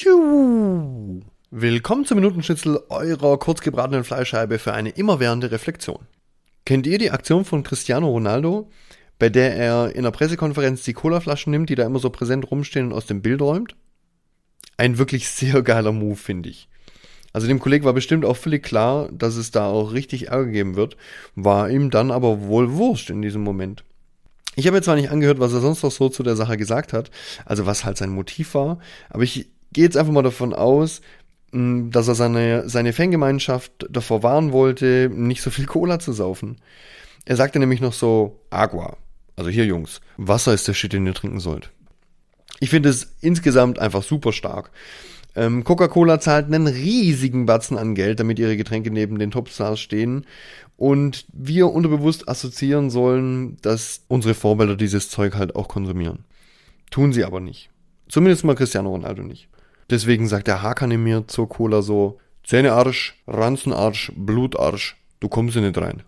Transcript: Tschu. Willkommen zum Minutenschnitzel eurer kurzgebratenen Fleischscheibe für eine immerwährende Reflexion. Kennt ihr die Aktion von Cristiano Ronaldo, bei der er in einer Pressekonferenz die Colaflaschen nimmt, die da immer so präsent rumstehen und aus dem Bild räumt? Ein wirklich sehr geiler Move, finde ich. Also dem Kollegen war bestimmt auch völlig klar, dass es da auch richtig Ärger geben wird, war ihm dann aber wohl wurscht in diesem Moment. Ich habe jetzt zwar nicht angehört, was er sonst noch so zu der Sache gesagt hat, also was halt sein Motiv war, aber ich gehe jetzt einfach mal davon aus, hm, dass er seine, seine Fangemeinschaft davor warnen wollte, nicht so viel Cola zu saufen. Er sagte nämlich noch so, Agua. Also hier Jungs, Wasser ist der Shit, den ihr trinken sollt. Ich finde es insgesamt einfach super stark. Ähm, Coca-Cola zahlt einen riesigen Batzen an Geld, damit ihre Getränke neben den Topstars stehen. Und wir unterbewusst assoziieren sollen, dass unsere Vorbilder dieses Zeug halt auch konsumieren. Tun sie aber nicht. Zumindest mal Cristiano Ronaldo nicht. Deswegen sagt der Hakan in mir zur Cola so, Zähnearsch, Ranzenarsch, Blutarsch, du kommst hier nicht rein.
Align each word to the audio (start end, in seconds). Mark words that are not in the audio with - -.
Tschu. 0.00 1.20
Willkommen 1.50 2.06
zum 2.06 2.16
Minutenschnitzel 2.16 2.80
eurer 2.88 3.38
kurzgebratenen 3.38 4.02
Fleischscheibe 4.02 4.58
für 4.58 4.72
eine 4.72 4.88
immerwährende 4.88 5.50
Reflexion. 5.50 6.06
Kennt 6.64 6.86
ihr 6.86 6.96
die 6.96 7.10
Aktion 7.10 7.44
von 7.44 7.64
Cristiano 7.64 8.08
Ronaldo, 8.08 8.70
bei 9.18 9.28
der 9.28 9.54
er 9.56 9.90
in 9.90 9.98
einer 9.98 10.10
Pressekonferenz 10.10 10.84
die 10.84 10.94
Colaflaschen 10.94 11.50
nimmt, 11.50 11.68
die 11.68 11.74
da 11.74 11.84
immer 11.84 11.98
so 11.98 12.08
präsent 12.08 12.50
rumstehen 12.50 12.86
und 12.86 12.92
aus 12.94 13.04
dem 13.04 13.20
Bild 13.20 13.42
räumt? 13.42 13.76
Ein 14.78 14.96
wirklich 14.96 15.28
sehr 15.28 15.60
geiler 15.60 15.92
Move, 15.92 16.16
finde 16.16 16.48
ich. 16.48 16.70
Also 17.34 17.46
dem 17.46 17.60
Kollegen 17.60 17.84
war 17.84 17.92
bestimmt 17.92 18.24
auch 18.24 18.38
völlig 18.38 18.62
klar, 18.62 19.10
dass 19.12 19.36
es 19.36 19.50
da 19.50 19.66
auch 19.66 19.92
richtig 19.92 20.28
Ärger 20.28 20.50
geben 20.50 20.76
wird, 20.76 20.96
war 21.34 21.68
ihm 21.68 21.90
dann 21.90 22.10
aber 22.10 22.40
wohl 22.40 22.72
wurscht 22.72 23.10
in 23.10 23.20
diesem 23.20 23.42
Moment. 23.42 23.84
Ich 24.56 24.66
habe 24.66 24.78
jetzt 24.78 24.86
zwar 24.86 24.96
nicht 24.96 25.10
angehört, 25.10 25.40
was 25.40 25.52
er 25.52 25.60
sonst 25.60 25.82
noch 25.82 25.92
so 25.92 26.08
zu 26.08 26.22
der 26.22 26.36
Sache 26.36 26.56
gesagt 26.56 26.94
hat, 26.94 27.10
also 27.44 27.66
was 27.66 27.84
halt 27.84 27.98
sein 27.98 28.08
Motiv 28.08 28.54
war, 28.54 28.78
aber 29.10 29.24
ich 29.24 29.50
gehe 29.72 29.84
jetzt 29.84 29.96
einfach 29.96 30.12
mal 30.12 30.22
davon 30.22 30.52
aus, 30.52 31.00
hm, 31.52 31.90
dass 31.90 32.08
er 32.08 32.14
seine, 32.14 32.68
seine 32.68 32.92
Fangemeinschaft 32.92 33.86
davor 33.90 34.22
warnen 34.22 34.52
wollte, 34.52 35.10
nicht 35.12 35.42
so 35.42 35.50
viel 35.50 35.66
Cola 35.66 35.98
zu 35.98 36.12
saufen. 36.12 36.56
Er 37.24 37.36
sagte 37.36 37.58
nämlich 37.58 37.80
noch 37.80 37.92
so, 37.92 38.40
Agua. 38.50 38.96
Also 39.36 39.50
hier 39.50 39.64
Jungs, 39.64 40.00
Wasser 40.16 40.52
ist 40.52 40.68
der 40.68 40.74
Shit, 40.74 40.92
den 40.92 41.06
ihr 41.06 41.14
trinken 41.14 41.40
sollt. 41.40 41.70
Ich 42.58 42.70
finde 42.70 42.90
es 42.90 43.14
insgesamt 43.20 43.78
einfach 43.78 44.02
super 44.02 44.32
stark. 44.32 44.70
Ähm, 45.36 45.64
Coca-Cola 45.64 46.20
zahlt 46.20 46.46
einen 46.46 46.66
riesigen 46.66 47.46
Batzen 47.46 47.78
an 47.78 47.94
Geld, 47.94 48.20
damit 48.20 48.38
ihre 48.38 48.56
Getränke 48.56 48.90
neben 48.90 49.18
den 49.18 49.30
Topstars 49.30 49.80
stehen. 49.80 50.26
Und 50.76 51.26
wir 51.32 51.70
unterbewusst 51.70 52.28
assoziieren 52.28 52.90
sollen, 52.90 53.56
dass 53.62 54.02
unsere 54.08 54.34
Vorbilder 54.34 54.76
dieses 54.76 55.08
Zeug 55.08 55.36
halt 55.36 55.54
auch 55.54 55.68
konsumieren. 55.68 56.24
Tun 56.90 57.12
sie 57.12 57.24
aber 57.24 57.40
nicht. 57.40 57.70
Zumindest 58.08 58.44
mal 58.44 58.56
Cristiano 58.56 58.90
Ronaldo 58.90 59.22
nicht. 59.22 59.48
Deswegen 59.90 60.28
sagt 60.28 60.46
der 60.46 60.62
Hakan 60.62 60.92
in 60.92 61.02
mir 61.02 61.26
zur 61.26 61.48
Cola 61.48 61.82
so, 61.82 62.18
Zähnearsch, 62.44 63.20
Ranzenarsch, 63.26 64.12
Blutarsch, 64.14 64.96
du 65.18 65.28
kommst 65.28 65.54
hier 65.54 65.62
nicht 65.62 65.78
rein. 65.78 66.04